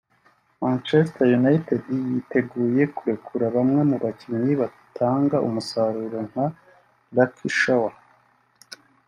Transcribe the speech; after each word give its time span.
Manchester 0.61 1.27
United 1.39 1.81
yiteguye 2.09 2.83
kurekura 2.95 3.45
bamwe 3.55 3.81
mu 3.89 3.97
bakinnyi 4.03 4.53
badatanga 4.61 5.37
umusaruro 5.47 6.17
nka 6.29 6.45
Luke 7.15 7.47
Shaw 7.59 7.85